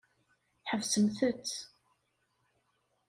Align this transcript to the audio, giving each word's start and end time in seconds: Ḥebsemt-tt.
Ḥebsemt-tt. 0.69 1.55